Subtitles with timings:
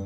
[0.00, 0.04] En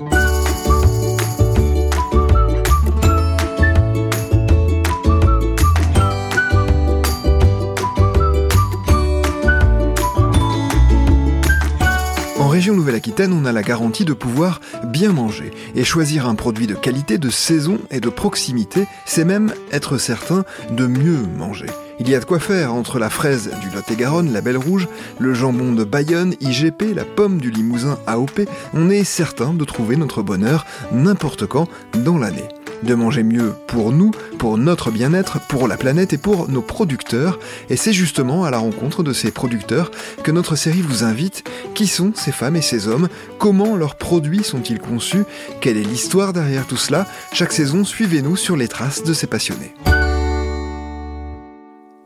[12.48, 15.50] région Nouvelle-Aquitaine, on a la garantie de pouvoir bien manger.
[15.74, 20.46] Et choisir un produit de qualité, de saison et de proximité, c'est même être certain
[20.70, 21.66] de mieux manger.
[22.00, 24.88] Il y a de quoi faire entre la fraise du Lot-et-Garonne, la Belle Rouge,
[25.18, 28.48] le jambon de Bayonne, IGP, la pomme du Limousin AOP.
[28.74, 31.68] On est certain de trouver notre bonheur n'importe quand
[32.04, 32.48] dans l'année
[32.82, 37.38] de manger mieux pour nous, pour notre bien-être, pour la planète et pour nos producteurs.
[37.70, 39.90] Et c'est justement à la rencontre de ces producteurs
[40.22, 41.44] que notre série vous invite.
[41.74, 43.08] Qui sont ces femmes et ces hommes?
[43.38, 45.24] Comment leurs produits sont-ils conçus?
[45.60, 47.06] Quelle est l'histoire derrière tout cela?
[47.32, 49.74] Chaque saison, suivez-nous sur les traces de ces passionnés.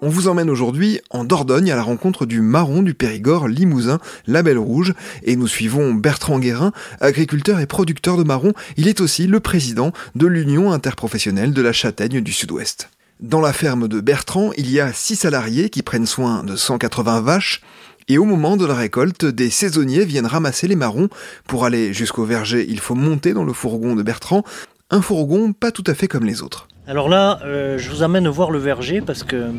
[0.07, 3.99] On vous emmène aujourd'hui en Dordogne à la rencontre du marron du Périgord limousin,
[4.29, 6.71] la Belle Rouge, et nous suivons Bertrand Guérin,
[7.01, 8.53] agriculteur et producteur de marron.
[8.77, 12.89] Il est aussi le président de l'Union interprofessionnelle de la châtaigne du Sud-Ouest.
[13.19, 17.23] Dans la ferme de Bertrand, il y a six salariés qui prennent soin de 180
[17.23, 17.61] vaches,
[18.07, 21.09] et au moment de la récolte, des saisonniers viennent ramasser les marrons.
[21.49, 24.45] Pour aller jusqu'au verger, il faut monter dans le fourgon de Bertrand,
[24.89, 26.69] un fourgon pas tout à fait comme les autres.
[26.89, 29.51] Alors là, euh, je vous amène voir le verger parce que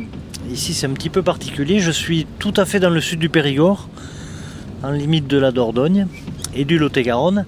[0.50, 1.78] ici c'est un petit peu particulier.
[1.78, 3.90] Je suis tout à fait dans le sud du Périgord,
[4.82, 6.06] en limite de la Dordogne
[6.54, 7.44] et du Lot-et-Garonne.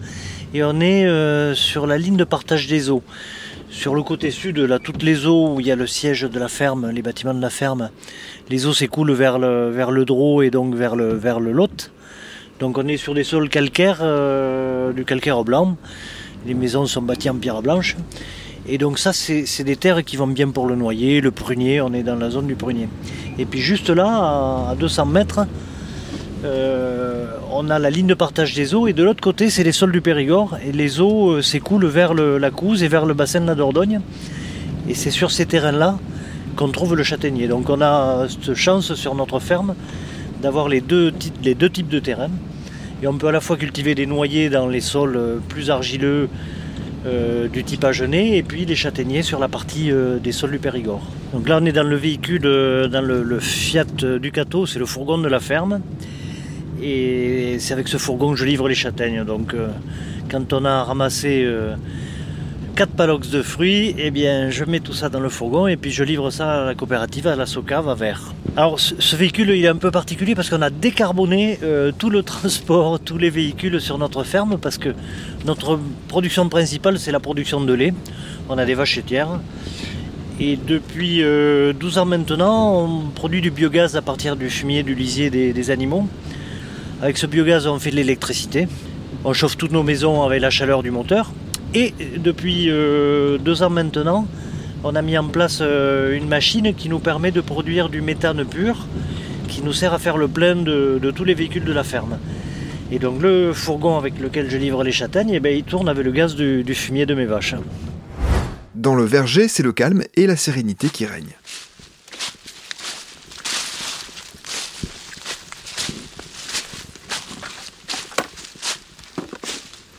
[0.53, 3.03] Et on est euh, sur la ligne de partage des eaux.
[3.71, 6.39] Sur le côté sud, là, toutes les eaux où il y a le siège de
[6.39, 7.89] la ferme, les bâtiments de la ferme,
[8.51, 9.89] les eaux s'écoulent vers le, vers
[10.43, 11.91] et donc vers le, vers le Lot.
[12.59, 15.79] Donc on est sur des sols calcaires, euh, du calcaire blanc.
[16.47, 17.97] Les maisons sont bâties en pierre blanche.
[18.73, 21.93] Et donc ça, c'est des terres qui vont bien pour le noyer, le prunier, on
[21.93, 22.89] est dans la zone du prunier.
[23.37, 25.41] Et puis juste là, à 200 mètres,
[26.45, 29.73] euh, on a la ligne de partage des eaux et de l'autre côté, c'est les
[29.73, 33.41] sols du Périgord et les eaux euh, s'écoulent vers la Couze et vers le bassin
[33.41, 34.03] de la Dordogne.
[34.89, 35.99] Et c'est sur ces terrains-là
[36.55, 37.49] qu'on trouve le châtaignier.
[37.49, 39.75] Donc on a cette chance sur notre ferme
[40.43, 41.13] d'avoir les deux,
[41.43, 42.31] les deux types de terrains.
[43.03, 46.29] Et on peut à la fois cultiver des noyers dans les sols euh, plus argileux,
[47.07, 50.59] euh, du type Agenais et puis les châtaigniers sur la partie euh, des sols du
[50.59, 51.03] Périgord.
[51.33, 53.85] Donc là on est dans le véhicule, dans le, Fiat
[54.21, 55.81] Ducato, c'est le fourgon de la ferme.
[56.83, 59.25] Et c'est avec ce fourgon que je livre les châtaignes.
[59.25, 59.69] Donc euh,
[60.31, 61.47] quand on a ramassé
[62.81, 65.91] 4 palox de fruits, eh bien je mets tout ça dans le fourgon et puis
[65.91, 68.33] je livre ça à la coopérative, à la Socave à Vert.
[68.57, 72.23] Alors ce, véhicule il est un peu particulier parce qu'on a décarboné euh, tout le
[72.33, 74.95] transport, tous les véhicules sur notre ferme parce que
[75.45, 77.93] notre production principale c'est la production de lait.
[78.49, 79.41] On a des vaches laitières.
[80.41, 84.95] Et depuis 12 euh, ans maintenant, on produit du biogaz à partir du fumier du
[84.95, 86.09] lisier des, animaux.
[87.03, 88.69] Avec ce biogaz, on fait de l'électricité.
[89.27, 91.31] On chauffe toutes nos maisons avec la chaleur du moteur.
[91.75, 94.27] Et depuis euh, deux ans maintenant,
[94.83, 98.45] on a mis en place euh, une machine qui nous permet de produire du méthane
[98.45, 98.87] pur,
[99.47, 102.19] qui nous sert à faire le plein de, tous les véhicules de la ferme.
[102.91, 106.05] Et donc le fourgon avec lequel je livre les châtaignes, eh ben, il tourne avec
[106.05, 107.55] le gaz du, du fumier de mes vaches.
[108.75, 111.37] Dans le verger, c'est le calme et la sérénité qui règnent.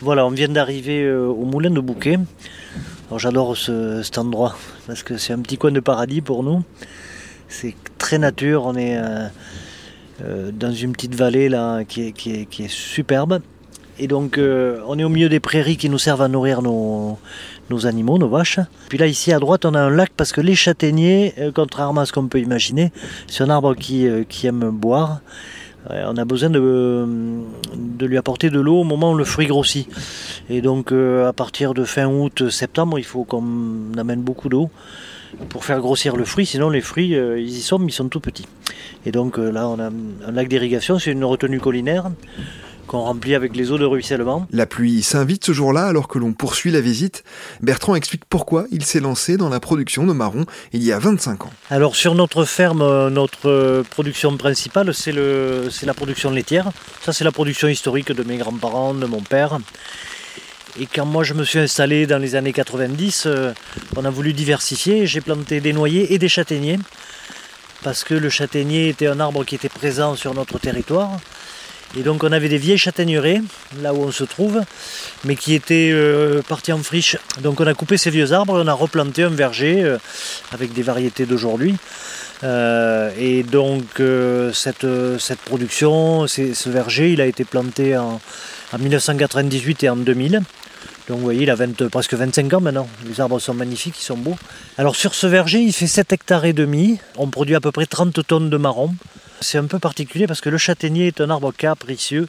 [0.02, 2.18] Voilà, on vient d'arriver euh, au moulin de Bouquet.
[3.08, 4.56] Alors j'adore cet endroit
[4.88, 6.64] parce que c'est un petit coin de paradis pour nous.
[7.50, 9.28] C'est très nature, on est euh,
[10.24, 13.42] euh, dans une petite vallée là qui est, superbe.
[14.00, 17.20] Et donc on est au milieu des prairies qui nous servent à nourrir nos,
[17.86, 18.60] animaux, nos vaches.
[18.90, 22.06] Puis là ici à droite on a un lac parce que les châtaigniers, contrairement à
[22.08, 22.92] ce qu'on peut imaginer,
[23.28, 25.22] c'est un arbre qui, qui aime boire
[25.90, 27.08] on a besoin de,
[28.00, 29.88] lui apporter de l'eau au moment où le fruit grossit.
[30.50, 34.70] Et donc euh, à partir de fin août, septembre, il faut qu'on amène beaucoup d'eau
[35.50, 38.10] pour faire grossir le fruit, sinon les fruits, euh, ils y sont, mais ils sont
[38.10, 38.48] tout petits.
[39.06, 42.12] Et donc euh, là, on a un lac d'irrigation, c'est une retenue collinaire
[42.92, 44.48] qu'on remplit avec les eaux de ruissellement.
[44.52, 47.24] La pluie s'invite ce jour-là alors que l'on poursuit la visite.
[47.62, 51.46] Bertrand explique pourquoi il s'est lancé dans la production de marron il y a 25
[51.46, 51.54] ans.
[51.70, 56.70] Alors sur notre ferme, euh, notre euh, production principale, c'est la production laitière.
[57.02, 59.60] Ça c'est la production historique de mes grands-parents, de mon père.
[60.78, 63.54] Et quand moi je me suis installé dans les années 90, euh,
[63.96, 65.08] on a voulu diversifier.
[65.08, 66.80] J'ai planté des noyers et des châtaigniers.
[67.84, 71.20] Parce que le châtaignier était un arbre qui était présent sur notre territoire.
[71.98, 73.42] Et donc on avait des vieilles châtaigneraies,
[73.82, 74.62] là où on se trouve,
[75.26, 77.18] mais qui étaient euh, parties en friche.
[77.42, 79.98] Donc on a coupé ces vieux arbres on a replanté un verger euh,
[80.52, 81.76] avec des variétés d'aujourd'hui.
[82.44, 84.02] Euh, et donc
[84.54, 84.86] cette,
[85.46, 88.22] production, ce verger, il a été planté en,
[88.74, 90.42] en, 1998 et en 2000.
[91.08, 91.58] Donc vous voyez, il a
[91.92, 92.88] presque 25 ans maintenant.
[93.06, 94.38] Les arbres sont magnifiques, ils sont beaux.
[94.78, 97.00] Alors sur ce verger, il fait 7 hectares et demi.
[97.18, 98.96] On produit à peu près 30 tonnes de marron.
[99.42, 102.28] C'est un peu particulier parce que le châtaignier est un arbre capricieux.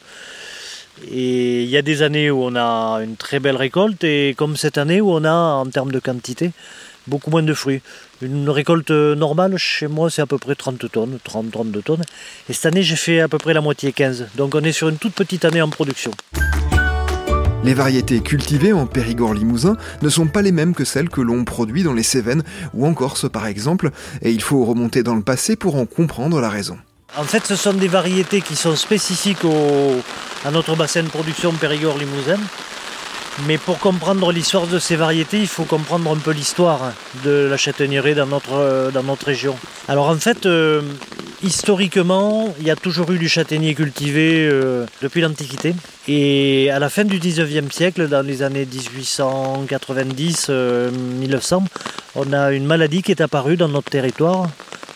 [1.11, 4.57] Et il y a des années où on a une très belle récolte et comme
[4.57, 6.51] cette année où on a en termes de quantité
[7.07, 7.81] beaucoup moins de fruits.
[8.21, 12.03] Une récolte normale chez moi c'est à peu près 30 tonnes, 30-32 tonnes.
[12.49, 14.29] Et cette année j'ai fait à peu près la moitié 15.
[14.35, 16.11] Donc on est sur une toute petite année en production.
[17.63, 21.45] Les variétés cultivées en Périgord limousin ne sont pas les mêmes que celles que l'on
[21.45, 22.43] produit dans les Cévennes
[22.73, 26.41] ou en Corse par exemple, et il faut remonter dans le passé pour en comprendre
[26.41, 26.77] la raison.
[27.15, 29.45] En fait, ce sont des variétés qui sont spécifiques
[30.43, 32.39] à notre bassin de production Périgord limousin.
[33.47, 36.93] Mais pour comprendre l'histoire de ces variétés, il faut comprendre un peu l'histoire
[37.23, 39.55] de la châtaignerie dans notre, dans notre région.
[39.87, 40.81] Alors en fait, euh,
[41.43, 45.75] historiquement, il y a toujours eu du châtaignier cultivé euh, depuis l'Antiquité.
[46.07, 50.91] Et à la fin du 19e siècle, dans les années 1890-1900, euh,
[52.15, 54.47] on a une maladie qui est apparue dans notre territoire,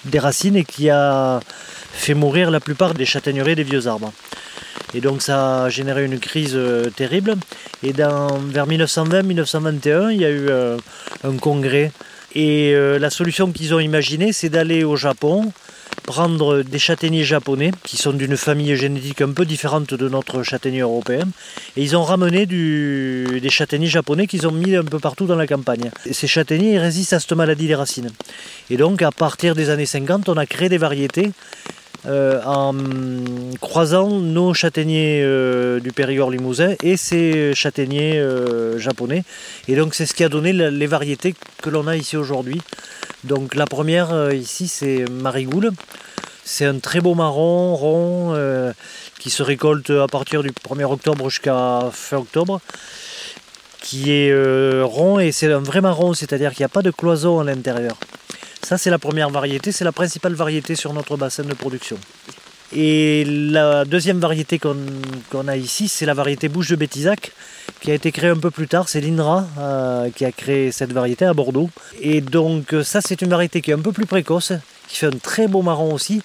[0.06, 1.40] des racines, et qui a
[1.98, 4.14] fait mourir la plupart des châtaigneraies des vieux arbres.
[4.94, 7.36] Et donc ça a généré une crise euh, terrible.
[7.84, 10.78] Et vers 1920-1921, il y a eu euh,
[11.24, 11.92] un congrès.
[12.36, 15.52] Et euh, la solution qu'ils ont imaginée, c'est d'aller au Japon,
[16.04, 20.82] prendre des châtaigniers japonais, qui sont d'une famille génétique un peu différente de notre châtaignier
[20.82, 21.26] européen.
[21.76, 25.48] Et ils ont ramené des châtaigniers japonais qu'ils ont mis un peu partout dans la
[25.48, 25.92] campagne.
[26.06, 28.12] Et ces châtaigniers résistent à cette maladie des racines.
[28.70, 31.32] Et donc à partir des années 50, on a créé des variétés
[32.08, 32.74] euh, en
[33.60, 39.26] croisant nos châtaigniers euh, du Périgord limousin et ces châtaigniers euh, japonais.
[39.68, 42.62] Et donc c'est ce qui a donné les variétés que l'on a ici aujourd'hui.
[43.26, 45.72] Donc la première ici c'est Marigoule.
[46.46, 48.74] C'est un très beau marron rond
[49.20, 52.62] qui se récolte à partir du 1er octobre jusqu'à fin octobre
[53.82, 57.42] qui est rond et c'est un vrai marron, c'est-à-dire qu'il n'y a pas de cloison
[57.42, 57.98] à l'intérieur.
[58.62, 61.98] Ça, c'est la première variété, c'est la principale variété sur notre bassin de production.
[62.76, 67.32] Et la deuxième variété qu'on a ici, c'est la variété bouche de Bétisac,
[67.80, 68.90] qui a été créée un peu plus tard.
[68.90, 71.70] C'est l'INRA euh, qui a créé cette variété à Bordeaux.
[72.02, 74.52] Et donc ça, c'est une variété qui est un peu plus précoce,
[74.90, 76.22] qui fait un très beau marron aussi,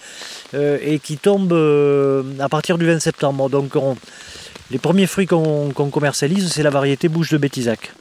[0.55, 3.49] euh, et qui tombe euh, à partir du 20 septembre.
[3.49, 3.75] Donc
[4.73, 7.93] les premiers fruits qu'on commercialise, c'est la variété bouche de Bétisac.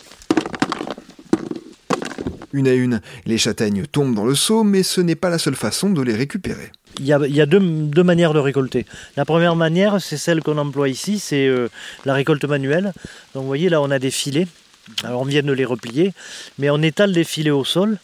[2.53, 5.55] Une à une, les châtaignes tombent dans le seau, mais ce n'est pas la seule
[5.55, 6.71] façon de les récupérer.
[6.99, 8.85] Il y a, deux, manières de récolter.
[9.15, 11.69] La première manière, c'est celle qu'on emploie ici, c'est euh,
[12.05, 12.93] la récolte manuelle.
[13.33, 14.47] Donc vous voyez, là, on a des filets.
[15.03, 16.11] Alors on vient de les replier,
[16.57, 17.97] mais on étale les filets au sol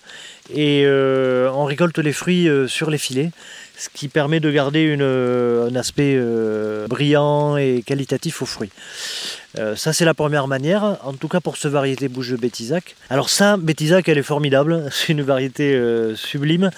[0.54, 3.32] et euh, on récolte les fruits euh, sur les filets,
[3.78, 6.20] ce qui permet de garder un aspect
[6.88, 8.72] brillant et qualitatif aux fruits.
[9.60, 12.96] Euh, ça, c'est la première manière, en tout cas pour ce variété bouche de Bétisac.
[13.10, 16.70] Alors ça, Bétisac, elle est formidable, c'est une variété euh, sublime,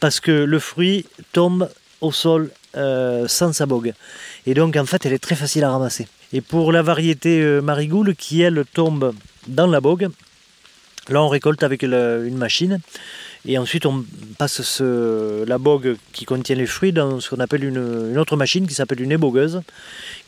[0.00, 1.68] parce que le fruit tombe
[2.00, 3.94] au sol euh, sans sa bogue.
[4.46, 6.08] Et donc, en fait, elle est très facile à ramasser.
[6.32, 9.14] Et pour la variété Marigoule, qui, elle, tombe
[9.46, 10.08] dans la bogue,
[11.08, 12.80] là, on récolte avec une machine.
[13.48, 14.04] Et ensuite, on
[14.38, 18.74] passe la bogue qui contient les fruits dans ce qu'on appelle une, autre machine qui
[18.74, 19.62] s'appelle une ébogueuse,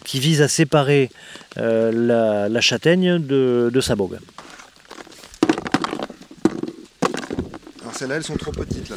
[0.04, 1.10] qui vise à séparer
[1.58, 4.18] euh, la, châtaigne de, sa bogue.
[7.82, 8.96] Alors celles-là, elles sont trop petites là.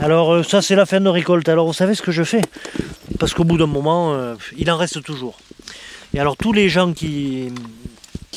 [0.00, 1.48] Alors euh, ça, c'est la fin de récolte.
[1.48, 2.42] Alors vous savez ce que je fais?
[3.20, 5.38] Parce qu'au bout d'un moment, euh, il en reste toujours.
[6.14, 7.52] Et alors tous les gens qui,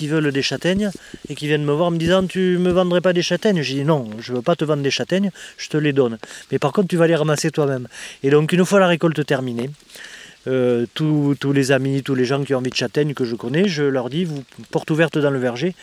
[0.08, 0.92] veulent des châtaignes
[1.28, 3.62] et qui viennent me voir me disant Tu me vendrais pas des châtaignes?
[3.62, 6.18] J'ai dit Non, je veux pas te vendre des châtaignes, je te les donne.
[6.52, 7.88] Mais par contre, tu vas les ramasser toi-même.
[8.24, 9.70] Et donc, une fois la récolte terminée,
[10.48, 13.68] euh, tous, les amis, tous les gens qui ont envie de châtaignes que je connais,
[13.68, 15.76] je leur dis vous, porte ouverte dans le verger.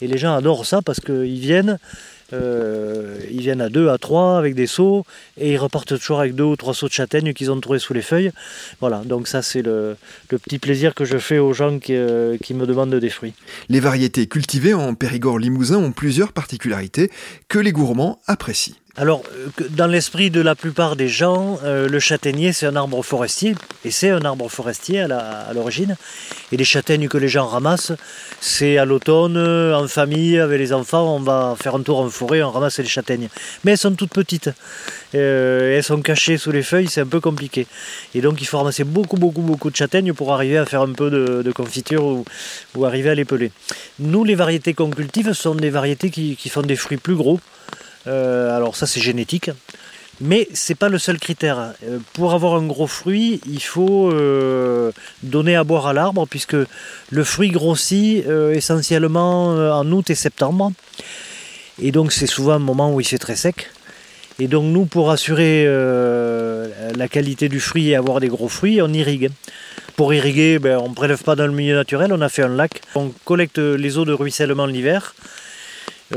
[0.00, 1.78] Et les gens adorent ça parce qu'ils viennent,
[2.32, 5.04] euh, ils viennent à deux, à trois avec des seaux
[5.36, 7.92] et ils repartent toujours avec deux ou trois seaux de châtaignes qu'ils ont trouvés sous
[7.92, 8.30] les feuilles.
[8.80, 9.96] Voilà, donc ça c'est le,
[10.28, 13.34] petit plaisir que je fais aux gens qui, euh, qui me demandent des fruits.
[13.68, 17.10] Les variétés cultivées en Périgord limousin ont plusieurs particularités
[17.48, 18.76] que les gourmands apprécient.
[18.96, 23.02] Alors, euh, dans l'esprit de la plupart des gens, euh, le châtaignier, c'est un arbre
[23.02, 25.96] forestier, et c'est un arbre forestier à l'origine.
[26.52, 27.90] Et les châtaignes que les gens ramassent,
[28.40, 32.08] c'est à l'automne, euh, en famille, avec les enfants, on va faire un tour en
[32.08, 33.28] forêt, on ramasse les châtaignes.
[33.64, 34.50] Mais elles sont toutes petites,
[35.12, 37.66] elles sont cachées sous les feuilles, c'est un peu compliqué.
[38.14, 40.92] Et donc, il faut ramasser beaucoup, beaucoup, beaucoup de châtaignes pour arriver à faire un
[40.92, 43.50] peu de, confiture ou, arriver à les peler.
[43.98, 47.40] Nous, les variétés qu'on cultive sont des variétés qui font des fruits plus gros.
[48.06, 49.50] Euh, alors ça c'est génétique.
[50.20, 51.74] Mais c'est pas le seul critère.
[51.84, 54.92] Euh, pour avoir un gros fruit, il faut euh,
[55.24, 56.56] donner à boire à l'arbre, puisque
[57.10, 60.72] le fruit grossit essentiellement en août et septembre.
[61.82, 63.70] Et donc c'est souvent un moment où il fait très sec.
[64.38, 68.92] Et donc nous, pour assurer la qualité du fruit et avoir des gros fruits, on
[68.92, 69.30] irrigue.
[69.96, 72.48] Pour irriguer, ben, on ne prélève pas dans le milieu naturel, on a fait un
[72.48, 72.80] lac.
[72.94, 75.14] On collecte les eaux de ruissellement l'hiver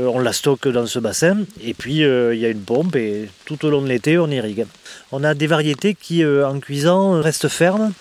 [0.00, 3.28] on la stocke dans ce bassin et puis euh, il y a une pompe et
[3.44, 4.66] tout au long de l'été on irrigue.
[5.12, 7.92] On a des variétés qui euh, en cuisant restent fermes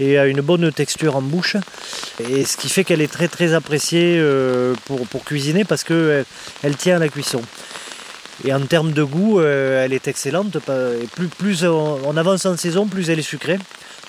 [0.00, 1.56] et a une bonne texture en bouche
[2.30, 4.22] et ce qui fait qu'elle est très très appréciée
[4.84, 6.24] pour, cuisiner parce qu'elle
[6.62, 7.42] elle tient à la cuisson.
[8.44, 10.58] Et en termes de goût, elle est excellente.
[11.14, 13.58] Plus, plus on avance en saison, plus elle est sucrée.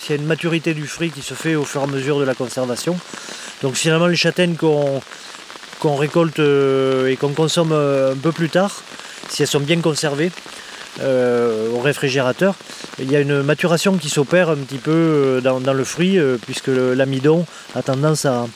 [0.06, 2.20] Il y a une maturité du fruit qui se fait au fur et à mesure
[2.20, 2.98] de la conservation.
[3.62, 5.02] Donc finalement, les châtaignes qu'on
[5.80, 8.84] qu'on récolte euh, et qu'on consomme euh, un peu plus tard,
[9.30, 10.32] si elles sont bien conservées
[11.02, 12.56] euh, au réfrigérateur,
[13.00, 17.46] il y a une maturation qui s'opère un petit peu dans, le fruit, puisque l'amidon
[17.76, 18.48] a tendance à,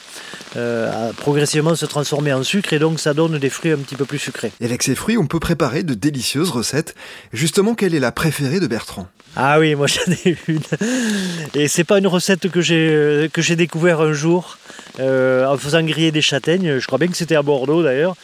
[1.18, 4.18] progressivement se transformer en sucre et donc ça donne des fruits un petit peu plus
[4.18, 4.52] sucrés.
[4.60, 6.96] Et avec ces fruits, on peut préparer de délicieuses recettes.
[7.32, 9.08] Justement, quelle est la préférée de Bertrand?
[9.36, 10.60] Ah oui, moi j'en ai une.
[11.56, 14.58] Et c'est pas une recette que j'ai que j'ai découvert un jour.
[15.00, 16.80] Euh, en faisant griller des châtaignes.
[16.80, 18.16] Je crois bien que c'était à Bordeaux d'ailleurs.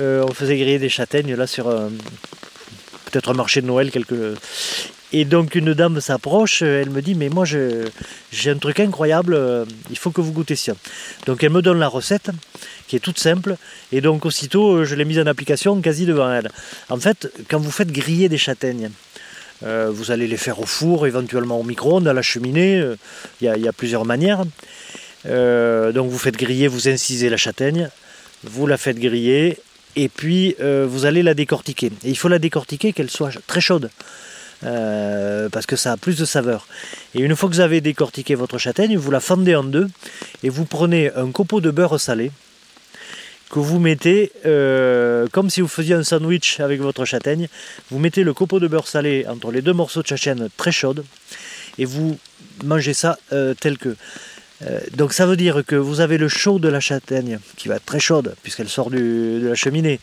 [0.00, 3.90] Euh, on faisait griller des châtaignes là sur peut-être un marché de Noël.
[3.90, 4.34] Quelque...
[5.12, 9.38] Et donc une dame s'approche, elle me dit mais moi j'ai un truc incroyable,
[9.90, 10.72] il faut que vous goûtez ça.
[11.26, 12.30] Donc elle me donne la recette
[12.88, 13.56] qui est toute simple
[13.92, 16.50] et donc aussitôt je l'ai mise en application quasi devant elle.
[16.88, 18.90] En fait quand vous faites griller des châtaignes,
[19.64, 22.84] euh, vous allez les faire au four, éventuellement au micro-ondes, à la cheminée,
[23.40, 24.44] il y, a plusieurs manières.
[25.28, 27.90] Euh, donc vous faites griller, vous incisez la châtaigne,
[28.44, 29.58] vous la faites griller
[29.96, 31.90] et puis euh, vous allez la décortiquer.
[32.04, 33.90] Et il faut la décortiquer qu'elle soit très chaude.
[34.64, 36.66] Euh, parce que ça a plus de saveur.
[37.14, 39.86] Et une fois que vous avez décortiqué votre châtaigne, vous la fendez en deux
[40.42, 42.30] et vous prenez un copeau de beurre salé
[43.50, 44.32] que vous mettez
[45.32, 47.48] comme si vous faisiez un sandwich avec votre châtaigne.
[47.90, 51.04] Vous mettez le copeau de beurre salé entre les deux morceaux de châtaigne très chaude
[51.78, 52.18] et vous
[52.64, 53.18] mangez ça
[53.60, 53.96] tel que.
[54.62, 57.76] Euh, donc ça veut dire que vous avez le chaud de la châtaigne qui va
[57.76, 60.00] être très chaude puisqu'elle sort de la cheminée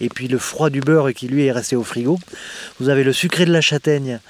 [0.00, 2.18] et puis le froid du beurre qui lui est resté au frigo.
[2.78, 4.20] Vous avez le sucré de la châtaigne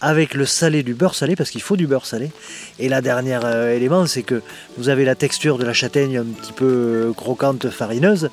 [0.00, 2.30] avec le salé du beurre salé parce qu'il faut du beurre salé.
[2.78, 4.42] Et la dernière euh, élément c'est que
[4.76, 8.30] vous avez la texture de la châtaigne un petit peu croquante, farineuse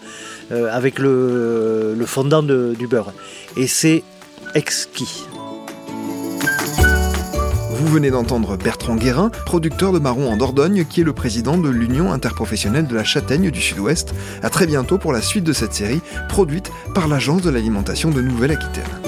[0.51, 3.13] euh, avec le, fondant du beurre.
[3.57, 4.03] Et c'est
[4.55, 5.25] exquis.
[7.83, 11.69] Vous venez d'entendre Bertrand Guérin, producteur de marron en Dordogne, qui est le président de
[11.69, 14.13] l'Union interprofessionnelle de la châtaigne du Sud-Ouest.
[14.41, 18.21] A très bientôt pour la suite de cette série, produite par l'Agence de l'alimentation de
[18.21, 19.02] Nouvelle-Aquitaine.